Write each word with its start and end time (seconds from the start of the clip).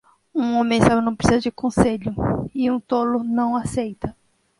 Um 0.33 0.55
homem 0.57 0.81
sábio 0.81 0.99
não 0.99 1.15
precisa 1.15 1.39
de 1.39 1.51
conselho? 1.51 2.15
e 2.55 2.71
um 2.71 2.79
tolo 2.79 3.23
não 3.23 3.55
aceita. 3.55 4.15